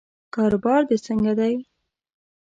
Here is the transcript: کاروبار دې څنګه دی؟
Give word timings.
کاروبار 0.35 0.81
دې 0.89 0.97
څنګه 1.05 1.33
دی؟ 1.39 1.55